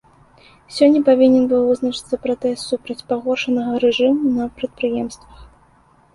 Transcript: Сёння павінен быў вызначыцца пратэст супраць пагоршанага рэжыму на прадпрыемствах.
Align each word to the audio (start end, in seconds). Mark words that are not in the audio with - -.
Сёння 0.77 1.01
павінен 1.09 1.43
быў 1.51 1.61
вызначыцца 1.71 2.15
пратэст 2.23 2.61
супраць 2.73 3.05
пагоршанага 3.13 3.73
рэжыму 3.85 4.35
на 4.41 4.51
прадпрыемствах. 4.57 5.47